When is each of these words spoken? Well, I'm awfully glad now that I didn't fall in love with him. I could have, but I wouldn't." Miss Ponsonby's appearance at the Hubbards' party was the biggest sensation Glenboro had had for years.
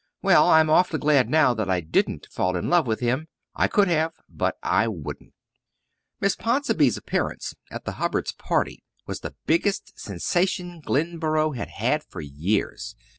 Well, 0.23 0.49
I'm 0.49 0.67
awfully 0.71 0.97
glad 0.97 1.29
now 1.29 1.53
that 1.53 1.69
I 1.69 1.79
didn't 1.79 2.25
fall 2.31 2.57
in 2.57 2.71
love 2.71 2.87
with 2.87 3.01
him. 3.01 3.27
I 3.53 3.67
could 3.67 3.87
have, 3.87 4.13
but 4.27 4.57
I 4.63 4.87
wouldn't." 4.87 5.35
Miss 6.19 6.35
Ponsonby's 6.35 6.97
appearance 6.97 7.53
at 7.69 7.85
the 7.85 7.91
Hubbards' 8.01 8.31
party 8.31 8.81
was 9.05 9.19
the 9.19 9.35
biggest 9.45 9.99
sensation 9.99 10.81
Glenboro 10.81 11.51
had 11.51 11.69
had 11.69 12.03
for 12.03 12.19
years. 12.19 12.95